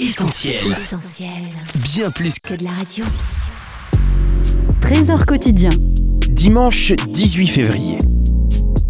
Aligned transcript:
Essentiel. 0.00 0.76
Bien 1.82 2.12
plus 2.12 2.38
que 2.38 2.54
de 2.54 2.62
la 2.62 2.70
radio. 2.70 3.04
Trésor 4.80 5.26
quotidien. 5.26 5.70
Dimanche 6.28 6.92
18 6.92 7.48
février. 7.48 7.98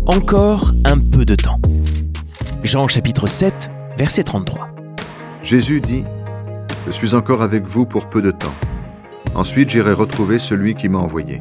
Encore 0.05 0.73
un 0.85 0.99
peu 0.99 1.25
de 1.25 1.35
temps. 1.35 1.63
Jean 2.63 2.89
chapitre 2.89 3.27
7, 3.27 3.71
verset 3.97 4.23
33. 4.25 4.69
Jésus 5.43 5.81
dit, 5.81 6.05
Je 6.87 6.93
suis 6.93 7.15
encore 7.15 7.41
avec 7.41 7.67
vous 7.67 7.87
pour 7.87 8.11
peu 8.11 8.21
de 8.21 8.31
temps. 8.31 8.55
Ensuite 9.35 9.71
j'irai 9.71 9.95
retrouver 9.95 10.39
celui 10.39 10.75
qui 10.75 10.91
m'a 10.91 10.99
envoyé. 10.99 11.39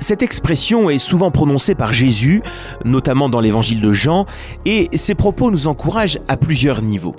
Cette 0.00 0.22
expression 0.22 0.90
est 0.90 0.98
souvent 0.98 1.30
prononcée 1.30 1.76
par 1.76 1.92
Jésus, 1.92 2.42
notamment 2.84 3.28
dans 3.28 3.40
l'évangile 3.40 3.80
de 3.80 3.92
Jean, 3.92 4.26
et 4.64 4.88
ses 4.94 5.14
propos 5.14 5.52
nous 5.52 5.68
encouragent 5.68 6.18
à 6.26 6.36
plusieurs 6.36 6.82
niveaux. 6.82 7.14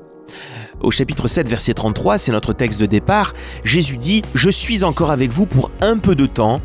Au 0.81 0.91
chapitre 0.91 1.27
7, 1.27 1.49
verset 1.49 1.73
33, 1.73 2.17
c'est 2.17 2.31
notre 2.31 2.53
texte 2.53 2.79
de 2.79 2.85
départ, 2.85 3.33
Jésus 3.65 3.97
dit⁇ 3.97 4.21
Je 4.33 4.49
suis 4.49 4.85
encore 4.85 5.11
avec 5.11 5.31
vous 5.31 5.45
pour 5.45 5.71
un 5.81 5.97
peu 5.97 6.15
de 6.15 6.25
temps, 6.25 6.61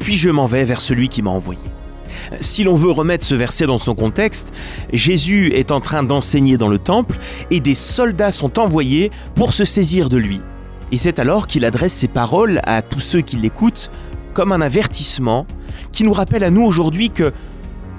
puis 0.00 0.16
je 0.16 0.28
m'en 0.28 0.46
vais 0.46 0.64
vers 0.64 0.80
celui 0.80 1.08
qui 1.08 1.22
m'a 1.22 1.30
envoyé. 1.30 1.60
Si 2.40 2.64
l'on 2.64 2.74
veut 2.74 2.90
remettre 2.90 3.24
ce 3.24 3.36
verset 3.36 3.66
dans 3.66 3.78
son 3.78 3.94
contexte, 3.94 4.52
Jésus 4.92 5.52
est 5.54 5.70
en 5.70 5.80
train 5.80 6.02
d'enseigner 6.02 6.58
dans 6.58 6.68
le 6.68 6.78
temple 6.78 7.16
et 7.50 7.60
des 7.60 7.76
soldats 7.76 8.32
sont 8.32 8.58
envoyés 8.58 9.12
pour 9.36 9.52
se 9.52 9.64
saisir 9.64 10.08
de 10.08 10.16
lui. 10.16 10.40
Et 10.90 10.96
c'est 10.96 11.20
alors 11.20 11.46
qu'il 11.46 11.64
adresse 11.64 11.92
ses 11.92 12.08
paroles 12.08 12.60
à 12.64 12.82
tous 12.82 13.00
ceux 13.00 13.20
qui 13.20 13.36
l'écoutent 13.36 13.90
comme 14.32 14.50
un 14.50 14.60
avertissement 14.60 15.46
qui 15.92 16.02
nous 16.02 16.12
rappelle 16.12 16.44
à 16.44 16.50
nous 16.50 16.64
aujourd'hui 16.64 17.10
que 17.10 17.32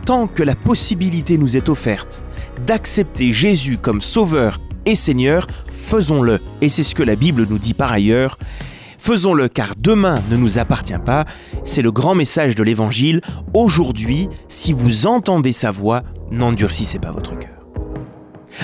tant 0.05 0.27
que 0.27 0.43
la 0.43 0.55
possibilité 0.55 1.37
nous 1.37 1.55
est 1.55 1.69
offerte 1.69 2.23
d'accepter 2.65 3.33
Jésus 3.33 3.77
comme 3.77 4.01
Sauveur 4.01 4.59
et 4.85 4.95
Seigneur, 4.95 5.47
faisons-le. 5.69 6.39
Et 6.61 6.69
c'est 6.69 6.83
ce 6.83 6.95
que 6.95 7.03
la 7.03 7.15
Bible 7.15 7.45
nous 7.49 7.59
dit 7.59 7.73
par 7.73 7.91
ailleurs. 7.91 8.37
Faisons-le 8.97 9.49
car 9.49 9.73
demain 9.77 10.21
ne 10.29 10.37
nous 10.37 10.57
appartient 10.57 10.97
pas. 11.03 11.25
C'est 11.63 11.81
le 11.81 11.91
grand 11.91 12.15
message 12.15 12.55
de 12.55 12.63
l'Évangile. 12.63 13.21
Aujourd'hui, 13.53 14.29
si 14.47 14.73
vous 14.73 15.05
entendez 15.05 15.53
sa 15.53 15.71
voix, 15.71 16.03
n'endurcissez 16.31 16.99
pas 16.99 17.11
votre 17.11 17.37
cœur. 17.37 17.51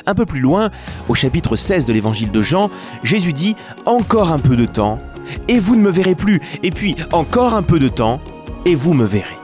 Un 0.05 0.15
peu 0.15 0.25
plus 0.25 0.39
loin, 0.39 0.71
au 1.09 1.15
chapitre 1.15 1.55
16 1.55 1.85
de 1.85 1.93
l'Évangile 1.93 2.31
de 2.31 2.41
Jean, 2.41 2.69
Jésus 3.03 3.33
dit⁇ 3.33 3.53
Encore 3.85 4.31
un 4.31 4.39
peu 4.39 4.55
de 4.55 4.65
temps, 4.65 4.99
et 5.47 5.59
vous 5.59 5.75
ne 5.75 5.81
me 5.81 5.91
verrez 5.91 6.15
plus, 6.15 6.39
et 6.63 6.71
puis 6.71 6.95
encore 7.11 7.53
un 7.53 7.63
peu 7.63 7.77
de 7.77 7.89
temps, 7.89 8.21
et 8.65 8.73
vous 8.73 8.93
me 8.93 9.05
verrez. 9.05 9.37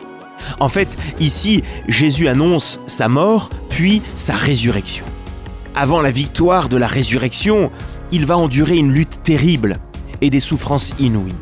En 0.60 0.70
fait, 0.70 0.98
ici, 1.20 1.64
Jésus 1.88 2.28
annonce 2.28 2.80
sa 2.86 3.10
mort, 3.10 3.50
puis 3.70 4.02
sa 4.16 4.36
résurrection. 4.36 5.06
Avant 5.80 6.02
la 6.02 6.10
victoire 6.10 6.70
de 6.70 6.78
la 6.78 6.88
résurrection, 6.88 7.70
il 8.12 8.26
va 8.26 8.36
endurer 8.36 8.78
une 8.78 8.92
lutte 8.92 9.22
terrible 9.22 9.78
et 10.22 10.32
des 10.32 10.40
souffrances 10.40 10.96
inouïes. 10.98 11.36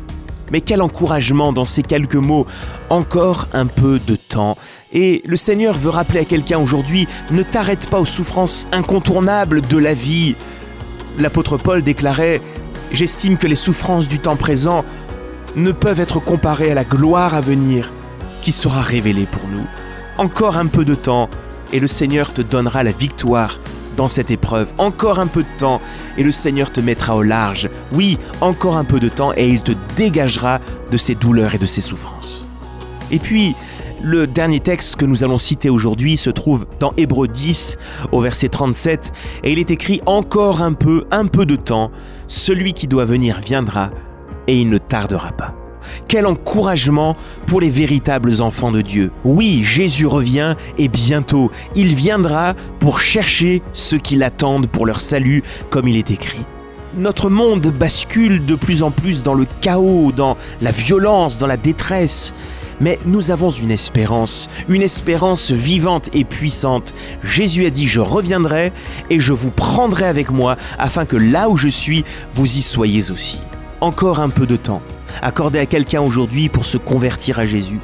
Mais 0.52 0.60
quel 0.60 0.82
encouragement 0.82 1.54
dans 1.54 1.64
ces 1.64 1.82
quelques 1.82 2.16
mots. 2.16 2.44
Encore 2.90 3.48
un 3.54 3.64
peu 3.64 3.98
de 3.98 4.14
temps. 4.14 4.58
Et 4.92 5.22
le 5.24 5.38
Seigneur 5.38 5.72
veut 5.72 5.88
rappeler 5.88 6.20
à 6.20 6.24
quelqu'un 6.26 6.58
aujourd'hui, 6.58 7.08
ne 7.30 7.42
t'arrête 7.42 7.88
pas 7.88 7.98
aux 7.98 8.04
souffrances 8.04 8.68
incontournables 8.72 9.62
de 9.62 9.78
la 9.78 9.94
vie. 9.94 10.36
L'apôtre 11.18 11.56
Paul 11.56 11.80
déclarait, 11.80 12.42
J'estime 12.92 13.38
que 13.38 13.46
les 13.46 13.56
souffrances 13.56 14.06
du 14.06 14.18
temps 14.18 14.36
présent 14.36 14.84
ne 15.56 15.72
peuvent 15.72 16.00
être 16.00 16.20
comparées 16.20 16.70
à 16.70 16.74
la 16.74 16.84
gloire 16.84 17.32
à 17.32 17.40
venir 17.40 17.90
qui 18.42 18.52
sera 18.52 18.82
révélée 18.82 19.24
pour 19.32 19.48
nous. 19.48 19.64
Encore 20.18 20.58
un 20.58 20.66
peu 20.66 20.84
de 20.84 20.94
temps 20.94 21.30
et 21.72 21.80
le 21.80 21.88
Seigneur 21.88 22.34
te 22.34 22.42
donnera 22.42 22.82
la 22.82 22.92
victoire 22.92 23.58
dans 23.96 24.08
cette 24.08 24.30
épreuve. 24.30 24.72
Encore 24.78 25.18
un 25.18 25.26
peu 25.26 25.42
de 25.42 25.58
temps 25.58 25.80
et 26.16 26.22
le 26.22 26.32
Seigneur 26.32 26.70
te 26.70 26.80
mettra 26.80 27.16
au 27.16 27.22
large. 27.22 27.68
Oui, 27.92 28.18
encore 28.40 28.76
un 28.76 28.84
peu 28.84 29.00
de 29.00 29.08
temps 29.08 29.32
et 29.36 29.48
il 29.48 29.62
te 29.62 29.72
dégagera 29.96 30.60
de 30.90 30.96
ses 30.96 31.14
douleurs 31.14 31.54
et 31.54 31.58
de 31.58 31.66
ses 31.66 31.80
souffrances. 31.80 32.46
Et 33.10 33.18
puis, 33.18 33.54
le 34.02 34.26
dernier 34.26 34.60
texte 34.60 34.96
que 34.96 35.04
nous 35.04 35.24
allons 35.24 35.38
citer 35.38 35.70
aujourd'hui 35.70 36.16
se 36.16 36.30
trouve 36.30 36.66
dans 36.80 36.92
Hébreu 36.96 37.28
10 37.28 37.78
au 38.12 38.20
verset 38.20 38.48
37 38.48 39.12
et 39.42 39.52
il 39.52 39.58
est 39.58 39.70
écrit 39.70 40.00
Encore 40.06 40.62
un 40.62 40.74
peu, 40.74 41.06
un 41.10 41.26
peu 41.26 41.46
de 41.46 41.56
temps, 41.56 41.90
celui 42.26 42.72
qui 42.72 42.88
doit 42.88 43.04
venir 43.04 43.40
viendra 43.40 43.90
et 44.46 44.60
il 44.60 44.68
ne 44.70 44.78
tardera 44.78 45.32
pas. 45.32 45.54
Quel 46.08 46.26
encouragement 46.26 47.16
pour 47.46 47.60
les 47.60 47.70
véritables 47.70 48.42
enfants 48.42 48.72
de 48.72 48.82
Dieu. 48.82 49.10
Oui, 49.24 49.62
Jésus 49.64 50.06
revient 50.06 50.56
et 50.78 50.88
bientôt, 50.88 51.50
il 51.74 51.94
viendra 51.94 52.54
pour 52.78 53.00
chercher 53.00 53.62
ceux 53.72 53.98
qui 53.98 54.16
l'attendent 54.16 54.68
pour 54.68 54.86
leur 54.86 55.00
salut, 55.00 55.42
comme 55.70 55.88
il 55.88 55.96
est 55.96 56.10
écrit. 56.10 56.44
Notre 56.96 57.28
monde 57.28 57.66
bascule 57.66 58.44
de 58.46 58.54
plus 58.54 58.82
en 58.82 58.90
plus 58.90 59.22
dans 59.22 59.34
le 59.34 59.46
chaos, 59.60 60.12
dans 60.12 60.38
la 60.62 60.70
violence, 60.70 61.38
dans 61.38 61.46
la 61.46 61.58
détresse. 61.58 62.32
Mais 62.80 62.98
nous 63.04 63.30
avons 63.30 63.50
une 63.50 63.70
espérance, 63.70 64.48
une 64.68 64.82
espérance 64.82 65.50
vivante 65.50 66.08
et 66.14 66.24
puissante. 66.24 66.94
Jésus 67.22 67.66
a 67.66 67.70
dit, 67.70 67.86
je 67.86 68.00
reviendrai 68.00 68.72
et 69.10 69.20
je 69.20 69.32
vous 69.32 69.50
prendrai 69.50 70.06
avec 70.06 70.30
moi 70.30 70.56
afin 70.78 71.04
que 71.04 71.16
là 71.16 71.48
où 71.48 71.56
je 71.56 71.68
suis, 71.68 72.04
vous 72.34 72.46
y 72.46 72.62
soyez 72.62 73.10
aussi. 73.10 73.40
Encore 73.80 74.20
un 74.20 74.30
peu 74.30 74.46
de 74.46 74.56
temps 74.56 74.82
accordé 75.22 75.58
à 75.58 75.66
quelqu'un 75.66 76.00
aujourd'hui 76.00 76.48
pour 76.48 76.64
se 76.64 76.78
convertir 76.78 77.38
à 77.38 77.46
Jésus. 77.46 77.80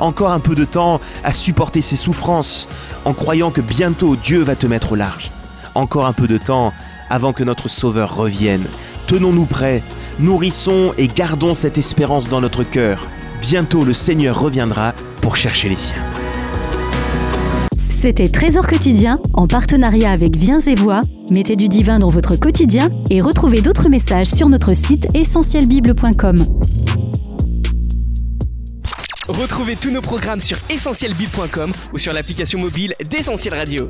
Encore 0.00 0.32
un 0.32 0.40
peu 0.40 0.54
de 0.54 0.64
temps 0.64 1.00
à 1.22 1.32
supporter 1.32 1.80
ses 1.80 1.96
souffrances 1.96 2.68
en 3.04 3.12
croyant 3.12 3.50
que 3.50 3.60
bientôt 3.60 4.16
Dieu 4.16 4.42
va 4.42 4.56
te 4.56 4.66
mettre 4.66 4.92
au 4.92 4.96
large. 4.96 5.30
Encore 5.74 6.06
un 6.06 6.12
peu 6.12 6.28
de 6.28 6.38
temps 6.38 6.72
avant 7.10 7.32
que 7.32 7.44
notre 7.44 7.68
Sauveur 7.68 8.16
revienne. 8.16 8.64
Tenons-nous 9.06 9.46
prêts, 9.46 9.82
nourrissons 10.18 10.94
et 10.96 11.08
gardons 11.08 11.54
cette 11.54 11.78
espérance 11.78 12.28
dans 12.28 12.40
notre 12.40 12.64
cœur. 12.64 13.06
Bientôt 13.40 13.84
le 13.84 13.92
Seigneur 13.92 14.38
reviendra 14.38 14.94
pour 15.20 15.36
chercher 15.36 15.68
les 15.68 15.76
siens. 15.76 16.02
C'était 17.90 18.28
Trésor 18.28 18.66
quotidien 18.66 19.18
en 19.32 19.46
partenariat 19.46 20.10
avec 20.10 20.36
Viens 20.36 20.60
et 20.60 20.74
Voix. 20.74 21.02
Mettez 21.30 21.56
du 21.56 21.68
divin 21.68 21.98
dans 21.98 22.10
votre 22.10 22.36
quotidien 22.36 22.90
et 23.08 23.22
retrouvez 23.22 23.62
d'autres 23.62 23.88
messages 23.88 24.26
sur 24.26 24.50
notre 24.50 24.74
site 24.74 25.06
essentielbible.com. 25.14 26.44
Retrouvez 29.28 29.76
tous 29.76 29.90
nos 29.90 30.02
programmes 30.02 30.40
sur 30.40 30.58
essentielbible.com 30.68 31.72
ou 31.94 31.98
sur 31.98 32.12
l'application 32.12 32.58
mobile 32.58 32.94
d'Essentiel 33.10 33.54
Radio. 33.54 33.88